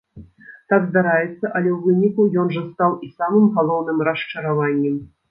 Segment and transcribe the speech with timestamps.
[0.71, 4.97] Так здараецца, але ў выніку ён жа стаў і самым галоўным расчараваннем.